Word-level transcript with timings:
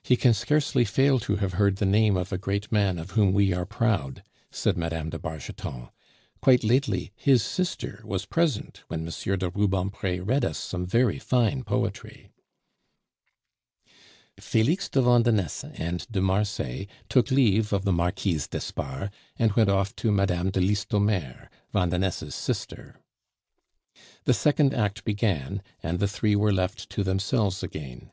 "He 0.00 0.16
can 0.16 0.32
scarcely 0.32 0.84
fail 0.84 1.18
to 1.18 1.34
have 1.34 1.54
heard 1.54 1.78
the 1.78 1.84
name 1.84 2.16
of 2.16 2.30
a 2.32 2.38
great 2.38 2.70
man 2.70 3.00
of 3.00 3.10
whom 3.18 3.32
we 3.32 3.52
are 3.52 3.66
proud," 3.66 4.22
said 4.52 4.76
Mme. 4.78 5.08
de 5.08 5.18
Bargeton. 5.18 5.88
"Quite 6.40 6.62
lately 6.62 7.10
his 7.16 7.42
sister 7.42 8.00
was 8.04 8.26
present 8.26 8.82
when 8.86 9.00
M. 9.08 9.38
de 9.38 9.50
Rubempre 9.50 10.20
read 10.20 10.44
us 10.44 10.56
some 10.56 10.86
very 10.86 11.18
fine 11.18 11.64
poetry." 11.64 12.30
Felix 14.38 14.88
de 14.88 15.02
Vandenesse 15.02 15.64
and 15.64 16.06
de 16.08 16.20
Marsay 16.20 16.86
took 17.08 17.32
leave 17.32 17.72
of 17.72 17.84
the 17.84 17.90
Marquise 17.92 18.46
d'Espard, 18.46 19.10
and 19.36 19.54
went 19.54 19.68
off 19.68 19.96
to 19.96 20.12
Mme. 20.12 20.50
de 20.50 20.60
Listomere, 20.60 21.48
Vandenesse's 21.72 22.36
sister. 22.36 23.00
The 24.26 24.32
second 24.34 24.72
act 24.74 25.02
began, 25.04 25.60
and 25.82 25.98
the 25.98 26.06
three 26.06 26.36
were 26.36 26.52
left 26.52 26.88
to 26.90 27.02
themselves 27.02 27.64
again. 27.64 28.12